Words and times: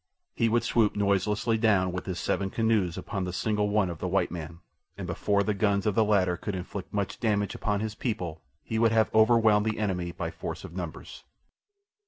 He 0.33 0.49
would 0.49 0.63
swoop 0.63 0.95
noiselessly 0.95 1.59
down 1.59 1.91
with 1.91 2.07
his 2.07 2.19
seven 2.19 2.49
canoes 2.49 2.97
upon 2.97 3.23
the 3.23 3.31
single 3.31 3.69
one 3.69 3.87
of 3.87 3.99
the 3.99 4.07
white 4.07 4.31
man, 4.31 4.61
and 4.97 5.05
before 5.05 5.43
the 5.43 5.53
guns 5.53 5.85
of 5.85 5.93
the 5.93 6.03
latter 6.03 6.37
could 6.37 6.55
inflict 6.55 6.91
much 6.91 7.19
damage 7.19 7.53
upon 7.53 7.81
his 7.81 7.93
people 7.93 8.41
he 8.63 8.79
would 8.79 8.91
have 8.91 9.13
overwhelmed 9.13 9.67
the 9.67 9.77
enemy 9.77 10.11
by 10.11 10.31
force 10.31 10.63
of 10.63 10.75
numbers. 10.75 11.23